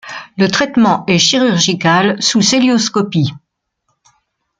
Le 0.35 0.47
traitement 0.47 1.05
est 1.05 1.19
chirurgical, 1.19 2.19
sous 2.23 2.39
cœlioscopie. 2.39 3.35